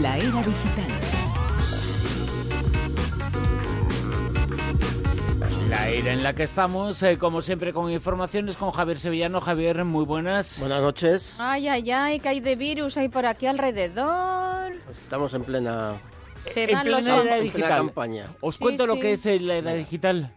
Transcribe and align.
La 0.00 0.16
era 0.18 0.26
digital. 0.42 0.90
La 5.68 5.88
era 5.88 6.12
en 6.12 6.22
la 6.22 6.34
que 6.34 6.42
estamos, 6.44 7.02
eh, 7.02 7.18
como 7.18 7.42
siempre, 7.42 7.72
con 7.72 7.90
informaciones 7.90 8.56
con 8.56 8.70
Javier 8.70 8.98
Sevillano. 8.98 9.40
Javier, 9.40 9.84
muy 9.84 10.04
buenas. 10.04 10.58
Buenas 10.58 10.82
noches. 10.82 11.36
Ay, 11.38 11.68
ay, 11.68 11.90
ay, 11.90 12.20
que 12.20 12.28
hay 12.28 12.40
de 12.40 12.56
virus 12.56 12.96
ahí 12.96 13.08
por 13.08 13.26
aquí 13.26 13.46
alrededor. 13.46 14.72
Estamos 14.90 15.32
en 15.34 15.42
plena, 15.44 15.94
Se 16.50 16.64
En 16.64 16.72
van 16.72 16.90
los 16.90 17.00
plena 17.00 17.12
era 17.14 17.20
en 17.22 17.28
plena 17.28 17.42
digital. 17.42 17.76
campaña. 17.76 18.30
Os 18.40 18.56
Sí, 18.56 18.60
cuento 18.60 18.86
lo 18.86 18.98
que 18.98 19.12
es 19.12 19.24
eh, 19.26 19.40
la 19.40 19.56
era 19.56 19.74
digital. 19.74 20.30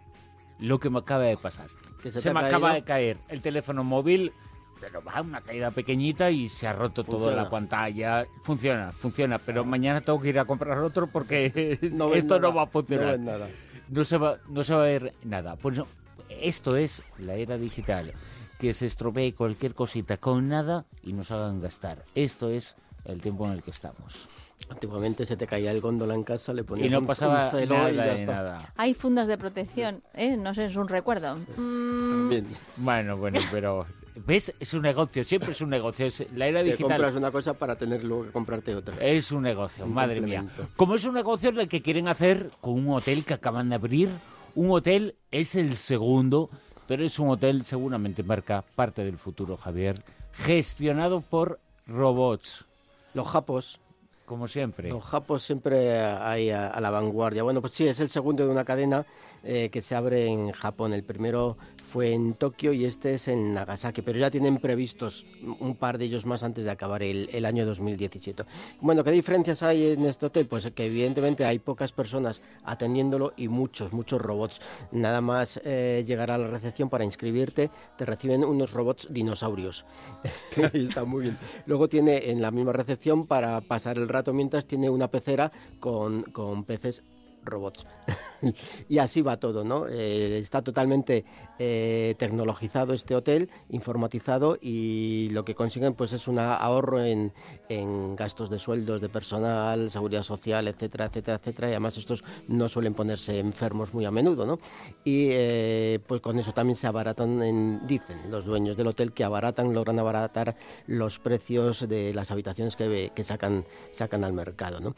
Lo 0.60 0.80
que 0.80 0.90
me 0.90 1.00
acaba 1.00 1.24
de 1.24 1.38
pasar. 1.38 1.68
Que 2.02 2.12
Se, 2.12 2.34
me 2.34 2.40
acaba 2.40 2.74
de 2.74 2.84
caer 2.84 3.18
el 3.28 3.42
teléfono 3.42 3.84
móvil, 3.84 4.34
pero 4.80 5.04
va 5.04 5.22
una 5.22 5.42
caída 5.42 5.72
pequeñita 5.72 6.30
y 6.32 6.50
se 6.50 6.68
ha 6.68 6.74
roto 6.74 7.04
toda 7.04 7.36
la 7.36 7.50
pantalla. 7.50 8.26
Funciona, 8.44 8.92
funciona, 8.92 9.38
pero 9.40 9.64
mañana 9.66 10.02
tengo 10.02 10.20
que 10.22 10.30
ir 10.30 10.40
a 10.40 10.46
comprar 10.46 10.78
otro 10.80 11.08
porque 11.08 11.78
No 11.94 12.14
esto 12.14 12.40
no 12.40 12.54
va 12.54 12.64
a 12.64 12.68
funcionar. 12.68 13.20
No 13.20 13.32
ves 13.32 13.40
nada. 13.40 13.48
No 13.90 14.04
se 14.04 14.18
va, 14.18 14.38
no 14.50 14.64
se 14.64 14.74
va 14.74 14.82
a 14.82 14.86
ver 14.86 15.14
nada. 15.24 15.56
Pues 15.56 15.78
no, 15.78 15.88
esto 16.30 16.76
es 16.78 17.02
la 17.20 17.36
era 17.36 17.58
digital. 17.58 18.14
Que 18.60 18.74
se 18.74 18.88
estropee 18.88 19.34
cualquier 19.34 19.76
cosita 19.76 20.18
con 20.18 20.50
nada 20.50 20.86
y 21.04 21.14
nos 21.14 21.30
hagan 21.32 21.60
gastar. 21.62 22.04
Esto 22.16 22.50
es 22.50 22.76
el 23.06 23.22
tiempo 23.22 23.46
en 23.46 23.54
el 23.54 23.62
que 23.64 23.70
estamos. 23.72 24.28
Antiguamente 24.70 25.26
se 25.28 25.38
te 25.38 25.46
caía 25.48 25.72
el 25.72 25.80
góndola 25.80 26.16
en 26.16 26.24
casa, 26.24 26.52
le 26.54 26.64
ponías 26.64 26.88
Y 26.88 26.90
no 26.90 27.00
un- 27.00 27.06
pasaba 27.06 27.46
un 27.46 27.52
celo 27.52 27.76
nada 27.78 27.92
y 27.92 27.96
ya 27.96 28.14
está. 28.16 28.34
nada. 28.34 28.70
Hay 28.76 28.94
fundas 28.96 29.28
de 29.28 29.38
protección, 29.38 30.02
¿eh? 30.16 30.36
No 30.36 30.54
sé, 30.56 30.66
es 30.66 30.76
un 30.76 30.88
recuerdo. 30.88 31.38
Mm, 31.56 32.30
Bien. 32.30 32.48
Bueno, 32.78 33.16
bueno, 33.16 33.40
pero... 33.52 33.86
¿Ves? 34.26 34.54
Es 34.60 34.74
un 34.74 34.82
negocio, 34.82 35.24
siempre 35.24 35.52
es 35.52 35.62
un 35.62 35.70
negocio. 35.70 36.06
Es, 36.06 36.26
la 36.34 36.48
era 36.48 36.60
Te 36.60 36.66
digital 36.72 36.90
compras 36.98 37.16
una 37.16 37.32
cosa 37.32 37.54
para 37.54 37.76
tener 37.78 38.04
luego 38.04 38.26
que 38.26 38.32
comprarte 38.32 38.76
otra. 38.76 38.96
es 39.00 39.32
un 39.32 39.44
negocio, 39.44 39.86
Un 39.86 39.94
madre 39.94 40.22
mía. 40.22 40.46
Como 40.76 40.96
es 40.96 41.06
un 41.06 41.14
negocio 41.14 41.50
el 41.50 41.68
que 41.68 41.82
quieren 41.82 42.08
hacer 42.08 42.50
con 42.62 42.74
un 42.74 42.90
hotel 42.94 43.24
que 43.26 43.34
acaban 43.34 43.70
de 43.70 43.76
abrir, 43.76 44.10
un 44.56 44.72
hotel 44.72 45.16
es 45.32 45.56
el 45.56 45.78
segundo, 45.78 46.50
pero 46.88 47.04
es 47.06 47.20
un 47.20 47.30
hotel 47.30 47.64
seguramente 47.64 48.24
marca 48.24 48.64
parte 48.76 49.04
del 49.04 49.18
futuro, 49.18 49.58
Javier, 49.58 50.02
gestionado 50.34 51.22
por 51.22 51.60
robots, 51.86 52.66
Los 53.14 53.28
japos, 53.28 53.80
como 54.26 54.48
siempre. 54.48 54.90
los 54.90 55.04
japos 55.04 55.44
siempre 55.44 56.00
a, 56.00 56.34
a 56.34 56.82
la 56.82 56.90
vanguardia. 56.90 57.44
Bueno, 57.44 57.62
pues 57.62 57.74
sí, 57.74 57.88
es 57.88 58.00
el 58.00 58.10
segundo 58.10 58.46
de 58.46 58.52
una 58.52 58.66
cadena 58.66 59.06
eh, 59.44 59.70
que 59.72 59.82
se 59.82 59.96
abre 59.96 60.26
en 60.28 60.52
Japón. 60.52 60.94
El 60.94 61.04
primero 61.04 61.58
fue 61.88 62.14
en 62.14 62.34
Tokio 62.34 62.74
y 62.74 62.84
este 62.84 63.14
es 63.14 63.30
en 63.30 63.54
Nagasaki, 63.54 64.02
pero 64.02 64.20
ya 64.20 64.30
tienen 64.30 64.58
previstos 64.58 65.26
un 65.60 65.76
par 65.76 65.98
de 65.98 66.06
ellos 66.06 66.26
más 66.26 66.44
antes 66.44 66.66
de 66.66 66.72
acabar 66.72 67.02
el, 67.02 67.46
año 67.46 67.66
2017. 67.66 68.44
Bueno, 68.82 69.04
¿qué 69.04 69.12
diferencias 69.12 69.64
hay 69.64 69.94
en 69.94 70.06
este 70.06 70.26
hotel? 70.26 70.48
Pues 70.48 70.70
que 70.72 70.86
evidentemente 70.86 71.46
hay 71.46 71.60
pocas 71.60 71.94
personas 71.94 72.42
atendiéndolo 72.64 73.34
y 73.38 73.48
muchos, 73.48 73.94
muchos 73.94 74.22
robots. 74.22 74.60
Nada 74.92 75.22
más 75.22 75.62
eh, 75.64 76.04
llegar 76.06 76.30
a 76.30 76.38
la 76.38 76.48
recepción 76.48 76.90
para 76.90 77.06
inscribirte, 77.06 77.72
te 77.98 78.06
reciben 78.06 78.44
unos 78.44 78.74
robots 78.74 79.08
dinosaurios. 79.10 79.86
Está 80.74 81.06
muy 81.06 81.24
bien. 81.24 81.38
Luego 81.66 81.88
tiene 81.88 82.30
en 82.30 82.42
la 82.42 82.52
misma 82.52 82.74
recepción 82.74 83.26
para 83.28 83.62
pasar 83.62 83.98
el 83.98 84.10
rato 84.10 84.34
mientras 84.34 84.66
tiene 84.66 84.90
una 84.90 85.08
pecera 85.08 85.52
con, 85.80 86.24
con 86.24 86.66
peces 86.66 87.04
robots. 87.48 87.86
y 88.90 88.98
así 89.00 89.22
va 89.22 89.38
todo, 89.38 89.64
¿no? 89.64 89.88
Eh, 89.90 90.38
está 90.40 90.62
totalmente 90.62 91.26
eh, 91.60 92.16
tecnologizado 92.18 92.94
este 92.94 93.16
hotel, 93.16 93.50
informatizado 93.70 94.58
y 94.62 95.30
lo 95.32 95.44
que 95.44 95.56
consiguen 95.56 95.94
pues 95.94 96.14
es 96.14 96.28
un 96.28 96.40
ahorro 96.40 97.04
en, 97.04 97.34
en 97.70 98.16
gastos 98.16 98.50
de 98.50 98.60
sueldos 98.60 99.02
de 99.02 99.10
personal, 99.10 99.90
seguridad 99.92 100.24
social, 100.24 100.68
etcétera, 100.68 101.06
etcétera, 101.06 101.38
etcétera. 101.38 101.68
Y 101.70 101.72
además 101.72 101.98
estos 101.98 102.24
no 102.48 102.70
suelen 102.70 102.94
ponerse 102.94 103.40
enfermos 103.40 103.94
muy 103.94 104.06
a 104.06 104.12
menudo, 104.12 104.46
¿no? 104.46 104.60
Y 105.04 105.30
eh, 105.32 106.00
pues 106.08 106.22
con 106.22 106.38
eso 106.40 106.54
también 106.54 106.76
se 106.76 106.88
abaratan, 106.88 107.42
en- 107.44 107.88
dicen 107.88 108.18
los 108.30 108.46
dueños 108.46 108.78
del 108.78 108.88
hotel 108.88 109.12
que 109.14 109.24
abaratan, 109.24 109.74
logran 109.74 110.00
abaratar 110.00 110.56
los 110.86 111.20
precios 111.20 111.88
de 111.88 112.14
las 112.14 112.32
habitaciones 112.32 112.76
que, 112.76 113.12
que 113.16 113.24
sacan, 113.24 113.66
sacan 113.92 114.24
al 114.24 114.34
mercado, 114.34 114.80
¿no? 114.80 114.96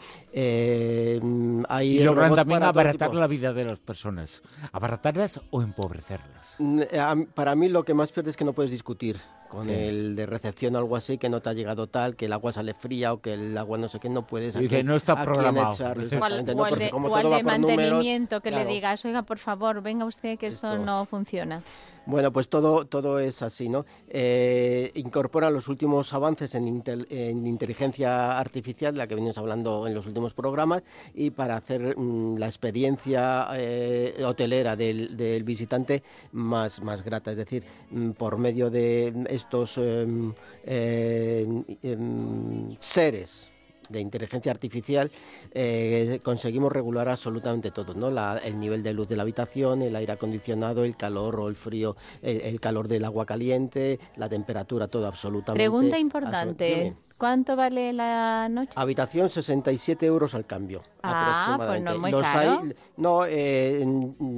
Hay 1.69 1.99
Y 1.99 2.03
también 2.41 2.59
para 2.59 2.69
abaratar 2.69 3.13
la 3.15 3.27
vida 3.27 3.53
de 3.53 3.65
las 3.65 3.79
personas. 3.79 4.41
¿Abaratarlas 4.71 5.39
o 5.51 5.61
empobrecerlas? 5.61 6.55
Mm, 6.59 6.81
eh, 6.91 7.27
Para 7.33 7.55
mí 7.55 7.69
lo 7.69 7.83
que 7.83 7.93
más 7.93 8.11
pierde 8.11 8.31
es 8.31 8.37
que 8.37 8.45
no 8.45 8.53
puedes 8.53 8.71
discutir 8.71 9.17
con 9.49 9.65
Sí. 9.67 9.73
el 9.73 10.15
de 10.15 10.25
recepción 10.27 10.75
o 10.75 10.79
algo 10.79 10.95
así, 10.95 11.17
que 11.17 11.27
no 11.27 11.41
te 11.41 11.49
ha 11.49 11.53
llegado 11.53 11.87
tal, 11.87 12.15
que 12.15 12.25
el 12.25 12.33
agua 12.33 12.53
sale 12.53 12.73
fría 12.75 13.13
o 13.13 13.19
que 13.21 13.33
el 13.33 13.57
agua 13.57 13.79
no 13.79 13.87
sé 13.87 13.99
qué, 13.99 14.07
no 14.07 14.21
puedes. 14.27 14.53
Dice, 14.53 14.67
quién- 14.67 14.85
no 14.85 14.95
está 14.95 15.23
programado. 15.23 15.73
echarlo, 15.73 16.03
o 16.03 16.05
al, 16.05 16.13
exactamente, 16.13 16.51
o 16.51 16.55
¿no? 16.55 16.63
al 16.65 16.69
Porque 16.69 16.85
de, 16.85 16.91
como 16.91 17.07
o 17.07 17.15
al 17.15 17.21
todo 17.23 17.31
va 17.31 17.37
de 17.37 17.43
por 17.43 17.59
números, 17.59 17.77
mantenimiento 17.81 18.41
que 18.41 18.49
claro. 18.49 18.67
le 18.67 18.73
digas, 18.75 19.03
oiga, 19.05 19.23
por 19.23 19.39
favor, 19.39 19.81
venga 19.81 20.05
usted 20.05 20.37
que 20.37 20.47
esto 20.47 20.73
Esto- 20.73 20.85
no 20.85 21.05
funciona. 21.05 21.63
Bueno, 22.09 22.33
pues 22.33 22.49
todo, 22.49 22.87
todo 22.87 23.19
es 23.19 23.43
así, 23.43 23.69
¿no? 23.69 23.85
Eh, 24.07 24.89
incorpora 24.95 25.51
los 25.51 25.67
últimos 25.67 26.11
avances 26.11 26.55
en, 26.55 26.65
intel- 26.65 27.05
en 27.11 27.45
inteligencia 27.45 28.39
artificial, 28.39 28.97
la 28.97 29.05
que 29.05 29.13
venimos 29.13 29.37
hablando 29.37 29.85
en 29.85 29.93
los 29.93 30.07
últimos 30.07 30.33
programas, 30.33 30.81
y 31.13 31.29
para 31.29 31.55
hacer 31.55 31.95
mm, 31.95 32.37
la 32.37 32.47
experiencia 32.47 33.49
eh, 33.53 34.23
hotelera 34.25 34.75
del, 34.75 35.43
visitante 35.45 36.01
más, 36.31 36.81
más 36.81 37.03
grata. 37.03 37.29
Es 37.29 37.37
decir, 37.37 37.63
mm, 37.91 38.09
por 38.13 38.39
medio 38.39 38.71
de 38.71 39.13
estos 39.29 39.77
em, 39.77 40.33
em, 40.65 41.63
em, 41.83 42.69
seres 42.79 43.48
de 43.89 43.99
inteligencia 43.99 44.51
artificial 44.51 45.11
eh, 45.51 46.19
conseguimos 46.23 46.71
regular 46.71 47.09
absolutamente 47.09 47.71
todo, 47.71 47.93
¿no? 47.93 48.09
La- 48.11 48.37
el 48.43 48.59
nivel 48.59 48.83
de 48.83 48.93
luz 48.93 49.07
de 49.07 49.15
la 49.15 49.23
habitación, 49.23 49.81
el 49.81 49.95
aire 49.95 50.13
acondicionado, 50.13 50.83
el 50.85 50.95
calor 50.95 51.39
o 51.39 51.47
el 51.49 51.55
frío, 51.55 51.95
el, 52.21 52.41
el 52.41 52.59
calor 52.59 52.87
del 52.87 53.03
agua 53.05 53.25
caliente, 53.25 53.99
la 54.15 54.29
temperatura, 54.29 54.87
todo 54.87 55.07
absolutamente. 55.07 55.59
Pregunta 55.69 55.99
importante. 55.99 57.08
¿Cuánto 57.19 57.55
vale 57.55 57.93
la 57.93 58.47
noche? 58.49 58.71
Habitación 58.75 59.29
67 59.29 60.05
euros 60.07 60.33
al 60.33 60.47
cambio. 60.47 60.81
Ah, 61.03 61.53
pues 61.57 61.81
no 61.81 61.91
aproximadamente. 61.91 61.93
es 61.93 61.99
muy 61.99 62.11
los 62.11 62.21
caro. 62.23 62.59
hay- 62.63 62.73
no, 62.97 63.21
eh, 63.25 63.85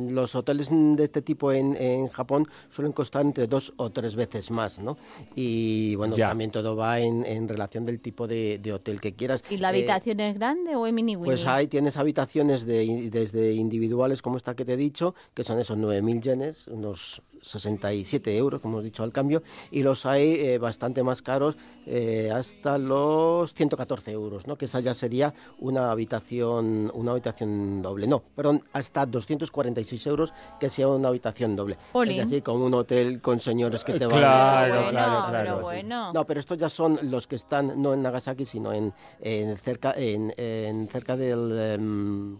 los 0.09 0.35
hoteles 0.35 0.69
de 0.71 1.03
este 1.03 1.21
tipo 1.21 1.51
en, 1.51 1.75
en 1.75 2.07
Japón 2.09 2.47
suelen 2.69 2.91
costar 2.91 3.21
entre 3.23 3.47
dos 3.47 3.73
o 3.77 3.89
tres 3.91 4.15
veces 4.15 4.51
más, 4.51 4.79
¿no? 4.79 4.97
Y 5.35 5.95
bueno, 5.95 6.15
Ya. 6.17 6.27
también 6.27 6.51
todo 6.51 6.75
va 6.75 6.99
en, 6.99 7.25
en 7.25 7.47
relación 7.47 7.85
del 7.85 7.99
tipo 8.01 8.27
de, 8.27 8.59
de 8.59 8.73
hotel 8.73 8.99
que 8.99 9.13
quieras. 9.13 9.43
¿Y 9.49 9.57
la 9.57 9.69
Eh, 9.71 9.77
habitación 9.77 10.19
es 10.19 10.35
grande 10.35 10.75
o 10.75 10.85
es 10.85 10.93
mini 10.93 11.15
winnie? 11.15 11.31
pues 11.31 11.47
ahí 11.47 11.67
tienes 11.67 11.97
habitaciones 11.97 12.65
de, 12.65 13.09
desde 13.11 13.53
individuales 13.53 14.21
como 14.21 14.37
esta 14.37 14.55
que 14.55 14.65
te 14.65 14.73
he 14.73 14.77
dicho, 14.77 15.15
que 15.33 15.43
son 15.43 15.59
esos 15.59 15.77
9.000 15.77 16.21
yenes, 16.21 16.67
unos 16.67 17.21
67 17.41 18.37
euros, 18.37 18.61
como 18.61 18.75
hemos 18.75 18.83
dicho 18.83 19.03
al 19.03 19.11
cambio, 19.11 19.41
y 19.71 19.81
los 19.83 20.05
hay 20.05 20.33
eh, 20.35 20.57
bastante 20.59 21.01
más 21.03 21.21
caros, 21.23 21.57
eh, 21.87 22.29
hasta 22.71 22.77
los 22.77 23.53
114 23.53 24.11
euros, 24.11 24.47
¿no? 24.47 24.57
que 24.57 24.65
esa 24.65 24.79
ya 24.79 24.93
sería 24.93 25.33
una 25.59 25.91
habitación, 25.91 26.91
una 26.93 27.11
habitación 27.11 27.81
doble. 27.81 28.07
No, 28.07 28.19
perdón, 28.19 28.63
hasta 28.73 29.05
246 29.05 30.07
euros, 30.07 30.33
que 30.59 30.69
sea 30.69 30.87
una 30.87 31.09
habitación 31.09 31.55
doble. 31.55 31.77
Jolín. 31.91 32.19
Es 32.19 32.29
decir, 32.29 32.43
con 32.43 32.61
un 32.61 32.73
hotel 32.73 33.21
con 33.21 33.39
señores 33.39 33.83
que 33.83 33.93
te 33.93 34.05
van 34.05 34.17
Claro, 34.19 34.65
Pero 34.65 34.83
bueno, 34.83 34.91
claro, 34.91 35.25
pero 35.25 35.43
claro. 35.43 35.61
bueno. 35.61 36.13
no, 36.13 36.25
pero 36.25 36.39
estos 36.39 36.57
ya 36.57 36.69
son 36.69 36.99
los 37.03 37.27
que 37.27 37.35
están 37.35 37.81
no 37.81 37.93
en 37.93 38.01
Nagasaki, 38.01 38.45
sino 38.45 38.71
en, 38.73 38.93
en 39.19 39.57
cerca 39.57 39.93
en, 39.97 40.33
en 40.37 40.87
cerca 40.87 41.17
del 41.17 41.51
em, 41.59 42.37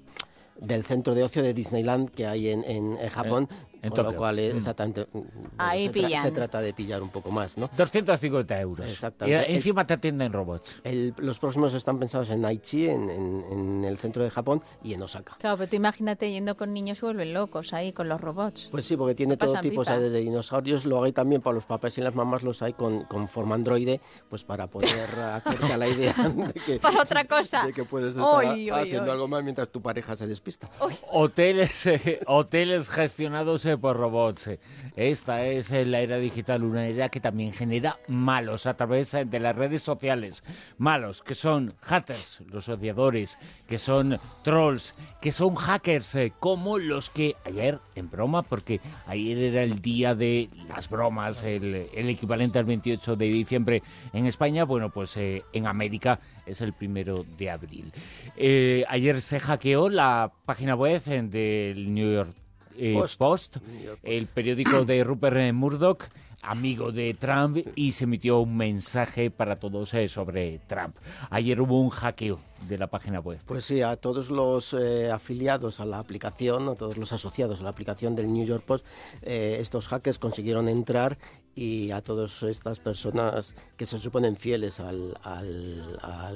del 0.62 0.84
centro 0.86 1.16
de 1.16 1.24
ocio 1.24 1.42
de 1.42 1.54
Disneyland 1.54 2.12
que 2.12 2.28
hay 2.28 2.50
en, 2.50 2.64
en, 2.66 2.96
en 3.00 3.10
Japón, 3.10 3.50
en 3.82 3.90
con 3.92 4.04
lo 4.06 4.16
cual 4.16 4.40
eh, 4.40 4.54
Mm. 4.54 4.58
exactamente 4.58 5.08
mm, 5.12 5.20
Ahí 5.58 5.90
se, 5.90 5.94
tra- 6.02 6.22
se 6.22 6.32
trata 6.32 6.62
de 6.62 6.74
pillar 6.74 7.02
un 7.02 7.10
poco 7.10 7.32
más, 7.32 7.58
¿no? 7.58 7.70
250 7.78 8.60
euros. 8.62 8.90
Exactamente. 8.90 9.52
Y 9.52 9.56
encima 9.56 9.86
te 9.88 9.94
atienden 9.96 10.32
robots. 10.34 10.76
El- 10.84 11.14
los 11.18 11.40
próximos 11.40 11.74
están 11.74 12.00
pensados 12.00 12.30
en 12.30 12.46
Aichi, 12.46 12.88
en, 12.90 13.10
en- 13.10 13.46
en 13.52 13.84
el 13.86 13.98
centro 13.98 14.24
de 14.24 14.30
Japón 14.30 14.62
y 14.84 14.94
en 14.94 15.02
Osaka. 15.02 15.36
Claro, 15.40 15.58
pero 15.58 15.70
tú 15.70 15.76
imagínate 15.76 16.32
yendo 16.32 16.56
con 16.58 16.74
niños 16.74 17.00
se 17.00 17.06
vuelven 17.06 17.34
locos 17.34 17.74
ahí 17.74 17.92
con 17.94 18.08
los 18.10 18.20
robots. 18.22 18.68
Pues 18.72 18.86
sí, 18.86 18.96
porque 18.98 19.16
tiene 19.16 19.38
todo 19.38 19.60
tipo, 19.62 19.82
o 19.82 19.86
sea, 19.86 20.00
desde 20.00 20.20
dinosaurios, 20.20 20.86
lo 20.86 21.04
hay 21.04 21.12
también 21.12 21.42
para 21.42 21.56
los 21.56 21.66
papás 21.66 21.98
y 21.98 22.02
las 22.02 22.14
mamás, 22.16 22.44
los 22.44 22.62
hay 22.62 22.74
con, 22.74 23.04
con 23.06 23.28
forma 23.28 23.56
androide, 23.56 24.00
pues 24.30 24.44
para 24.44 24.68
poder 24.68 24.90
hacerte 25.34 25.78
la 25.78 25.88
idea 25.88 26.14
de 26.14 26.54
que, 26.54 26.80
Para 26.80 27.02
otra 27.02 27.26
cosa. 27.26 27.66
de 27.66 27.74
que 27.74 27.84
puedes 27.84 28.12
estar 28.12 28.24
Oy, 28.26 28.70
oy, 28.70 28.70
haciendo 28.70 29.04
oy. 29.04 29.10
algo 29.10 29.28
más 29.28 29.44
mientras 29.44 29.70
tu 29.70 29.82
pareja 29.82 30.16
se 30.16 30.28
despista. 30.28 30.70
Hoteles, 31.12 31.86
eh, 31.88 32.20
hoteles 32.28 32.90
gestionados 32.90 33.66
por 33.78 33.98
robots. 33.98 34.50
Esta 34.96 35.46
es 35.46 35.72
eh, 35.72 35.86
la 35.86 36.00
era 36.00 36.18
digital, 36.18 36.64
una 36.64 36.86
era 36.86 37.10
que 37.10 37.20
también 37.20 37.52
genera 37.52 37.98
malos 38.08 38.66
a 38.66 38.76
través 38.76 39.12
de 39.12 39.40
las 39.40 39.56
redes 39.56 39.82
sociales. 39.82 40.44
Malos, 40.78 41.22
que 41.22 41.36
son 41.36 41.76
hackers, 41.82 42.42
los 42.52 42.70
odiadores, 42.70 43.38
que 43.68 43.78
son 43.78 44.20
trolls, 44.44 44.94
que 45.22 45.32
son 45.32 45.56
hackers, 45.56 46.18
como 46.40 46.78
los 46.78 47.10
que 47.10 47.36
ayer, 47.46 47.80
en 47.96 48.10
broma, 48.10 48.44
porque 48.44 48.82
ayer 49.06 49.38
era 49.38 49.64
el 49.64 49.82
día 49.82 50.16
de 50.16 50.50
las 50.68 50.90
bromas, 50.90 51.44
el, 51.44 51.76
equivalente 51.94 52.60
al 52.60 52.66
28 52.66 53.16
de 53.16 53.26
diciembre 53.26 53.84
en 54.14 54.26
España, 54.26 54.66
bueno, 54.66 54.90
pues 54.90 55.16
en 55.18 55.68
América 55.68 56.20
es 56.46 56.62
el 56.62 56.74
primero 56.74 57.26
de 57.38 57.50
abril. 57.50 57.92
Eh, 58.36 58.84
ayer 58.90 59.22
se 59.22 59.40
hackeó 59.40 59.90
la 59.90 60.32
página 60.46 60.76
web 60.76 61.04
del 61.04 61.94
New 61.94 62.14
York 62.14 62.36
eh, 62.78 63.00
Post, 63.18 63.58
el 64.04 64.28
periódico 64.28 64.86
de 64.86 65.04
Rupert 65.04 65.54
Murdoch 65.54 66.06
amigo 66.44 66.92
de 66.92 67.14
Trump 67.14 67.58
y 67.76 67.92
se 67.92 68.06
emitió 68.06 68.40
un 68.40 68.58
mensaje 68.58 69.32
para 69.32 69.60
todos 69.60 69.94
eh, 69.94 70.08
sobre 70.08 70.60
Trump. 70.68 70.96
Ayer 71.30 71.60
hubo 71.62 71.80
un 71.80 71.90
hackeo 71.90 72.40
de 72.68 72.78
la 72.78 72.88
página 72.88 73.20
web. 73.20 73.40
Pues 73.46 73.66
sí, 73.66 73.82
a 73.82 73.96
todos 73.96 74.30
los 74.30 74.76
afiliados 75.12 75.80
a 75.80 75.86
la 75.86 75.98
aplicación, 75.98 76.70
a 76.70 76.76
todos 76.76 76.96
los 76.96 77.12
asociados 77.12 77.60
a 77.60 77.64
la 77.64 77.70
aplicación 77.70 78.16
del 78.16 78.32
New 78.32 78.46
York 78.46 78.64
Post, 78.64 78.86
estos 79.24 79.88
hackers 79.88 80.20
consiguieron 80.20 80.70
entrar 80.70 81.18
y 81.56 81.92
a 81.92 82.02
todas 82.02 82.44
estas 82.44 82.80
personas 82.80 83.54
que 83.76 83.86
se 83.86 84.00
suponen 84.00 84.38
fieles 84.38 84.80
al, 84.80 85.14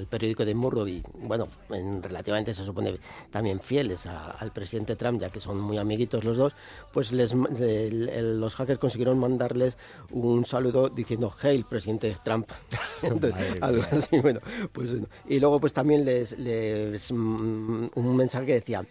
periódico 0.09 0.45
de 0.45 0.55
Murdoch 0.55 0.87
y 0.87 1.03
bueno, 1.19 1.47
relativamente 2.01 2.53
se 2.53 2.65
supone 2.65 2.99
también 3.31 3.59
fieles 3.59 4.05
al 4.05 4.51
presidente 4.51 4.95
Trump, 4.95 5.21
ya 5.21 5.29
que 5.29 5.39
son 5.39 5.59
muy 5.59 5.77
amiguitos 5.77 6.23
los 6.23 6.37
dos, 6.37 6.55
pues 6.91 7.11
les, 7.11 7.33
los 7.33 8.55
hackers 8.55 8.79
consiguieron 8.79 9.17
mandarles 9.19 9.77
un 10.11 10.45
saludo 10.45 10.89
diciendo 10.89 11.33
Hail, 11.41 11.65
presidente 11.65 12.15
Trump. 12.23 12.49
bueno, 14.21 14.39
pues, 14.71 14.89
y 15.27 15.39
luego 15.39 15.59
pues 15.59 15.73
también 15.73 16.05
les, 16.05 16.37
les 16.37 17.11
mm, 17.11 17.87
un 17.95 18.15
mensaje 18.15 18.45
que 18.45 18.53
decía 18.55 18.85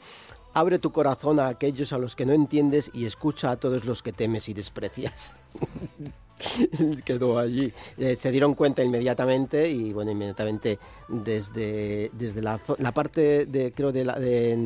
Abre 0.57 0.79
tu 0.79 0.93
corazón 0.93 1.41
a 1.41 1.49
aquellos 1.49 1.93
a 1.93 1.99
los 1.99 2.15
que 2.15 2.25
no 2.25 2.33
entiendes 2.33 2.89
y 2.95 3.07
escucha 3.07 3.51
a 3.51 3.57
todos 3.57 3.85
los 3.85 4.03
que 4.03 4.13
temes 4.13 4.49
y 4.49 4.55
desprecias. 4.55 5.35
quedó 7.05 7.39
allí. 7.39 7.73
Eh, 7.99 8.17
se 8.17 8.31
dieron 8.31 8.55
cuenta 8.55 8.83
inmediatamente 8.83 9.71
y 9.71 9.93
bueno, 9.93 10.11
inmediatamente 10.11 10.79
desde, 11.09 12.11
desde 12.13 12.43
la, 12.43 12.59
parte 12.93 13.47
de, 13.47 13.73
creo, 13.73 13.93
de, 13.93 14.05
la, 14.05 14.19
de, 14.19 14.57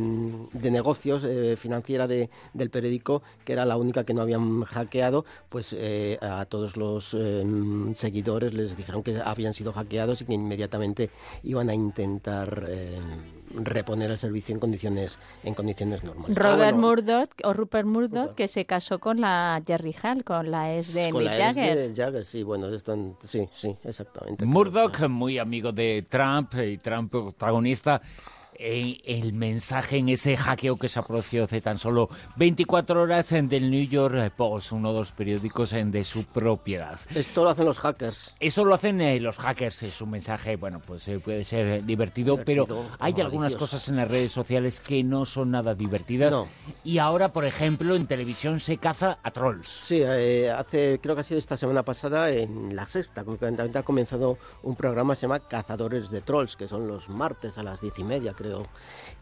negocios 0.71 1.25
eh, 1.25 1.57
financiera 1.57 2.07
de, 2.07 2.31
del 2.53 2.71
periódico, 2.71 3.23
que 3.45 3.53
era 3.53 3.65
la 3.65 3.77
única 3.77 4.05
que 4.05 4.15
no 4.15 4.23
habían 4.23 4.63
hackeado, 4.65 5.25
pues 5.49 5.75
eh, 5.77 6.19
a 6.21 6.45
todos 6.47 6.77
los 6.77 7.17
seguidores 7.95 8.55
les 8.55 8.77
dijeron 8.77 9.03
que 9.03 9.21
habían 9.25 9.55
sido 9.55 9.73
hackeados 9.73 10.23
y 10.23 10.25
que 10.25 10.35
inmediatamente 10.35 11.11
iban 11.43 11.69
a 11.71 11.75
intentar 11.75 12.69
reponer 13.55 14.11
el 14.11 14.19
servicio 14.19 14.55
en 14.55 14.61
condiciones 14.61 15.19
en 15.45 15.55
condiciones 15.55 16.05
normales. 16.05 16.37
Robert 16.37 16.75
ah, 16.75 16.79
Murdoch 16.79 17.31
o 17.45 17.53
Rupert 17.53 17.87
Murdoch 17.87 18.35
que 18.35 18.49
se 18.49 18.65
casó 18.65 18.99
con 18.99 19.21
la 19.21 19.63
Jerry 19.67 19.95
Hall, 20.03 20.25
con 20.25 20.51
la 20.51 20.77
ex 20.77 20.95
de 20.95 21.13
Mick 21.13 21.29
Jagger. 21.29 21.95
Jagger. 21.95 22.25
sí, 22.25 22.43
bueno, 22.43 22.69
están, 22.69 23.17
sí, 23.23 23.49
sí, 23.53 23.77
exactamente. 23.85 24.45
Murdoch, 24.45 25.09
muy 25.09 25.39
amigo 25.39 25.73
de 25.73 26.07
Trump 26.09 26.55
y 26.55 26.79
Trump 26.79 27.11
protagonista 27.11 28.01
el 28.59 29.33
mensaje 29.33 29.99
en 29.99 30.09
ese 30.09 30.37
hackeo 30.37 30.77
que 30.77 30.89
se 30.89 30.99
aproció 30.99 31.45
hace 31.45 31.61
tan 31.61 31.79
solo 31.79 32.09
24 32.37 33.03
horas 33.03 33.31
en 33.33 33.49
del 33.49 33.71
New 33.71 33.87
York 33.87 34.33
Post, 34.37 34.73
uno 34.73 34.93
de 34.93 34.99
los 34.99 35.13
periódicos 35.13 35.73
en 35.73 35.93
de 35.93 36.03
su 36.05 36.25
propiedad. 36.25 36.99
Esto 37.15 37.45
lo 37.45 37.51
hacen 37.51 37.65
los 37.65 37.79
hackers. 37.79 38.35
Eso 38.41 38.65
lo 38.65 38.75
hacen 38.75 39.01
eh, 39.01 39.21
los 39.21 39.37
hackers, 39.37 39.85
es 39.85 40.01
un 40.01 40.11
mensaje, 40.11 40.57
bueno, 40.57 40.81
pues 40.85 41.07
eh, 41.09 41.21
puede 41.21 41.45
ser 41.45 41.85
divertido, 41.85 42.39
pero 42.45 42.67
hay 42.99 43.15
algunas 43.21 43.55
cosas 43.55 43.89
en 43.89 43.97
las 43.97 44.09
redes 44.09 44.33
sociales 44.33 44.81
que 44.81 45.05
no 45.05 45.25
son 45.25 45.53
nada 45.53 45.75
divertidas. 45.75 46.35
Y 46.83 46.99
ahora, 46.99 47.33
por 47.33 47.45
ejemplo, 47.45 47.95
en 47.95 48.07
televisión 48.07 48.61
se 48.61 48.79
caza 48.79 49.19
a 49.23 49.31
trolls. 49.31 49.69
Sí, 49.69 50.03
eh, 50.03 50.51
hace, 50.51 50.99
creo 51.01 51.15
que 51.15 51.21
ha 51.21 51.25
sido 51.25 51.39
esta 51.39 51.57
semana 51.57 51.85
pasada, 51.85 52.31
en 52.31 52.75
La 52.75 52.89
Sexta, 52.89 53.25
concretamente 53.25 53.79
ha 53.79 53.83
comenzado 53.83 54.39
un 54.63 54.75
programa 54.75 55.15
que 55.15 55.21
se 55.21 55.23
llama 55.23 55.41
Cazadores 55.41 56.11
de 56.11 56.23
Trolls, 56.23 56.57
que 56.57 56.67
son 56.67 56.89
los 56.89 57.09
martes 57.09 57.57
a 57.59 57.63
las 57.63 57.81
diez 57.81 57.99
y 57.99 58.05
media, 58.05 58.33
creo 58.33 58.48